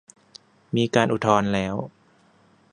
[0.75, 1.75] มีการอุทธรณ์แล้ว